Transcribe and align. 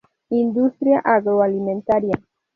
Industria 0.41 0.97
agroalimentaria. 1.13 2.15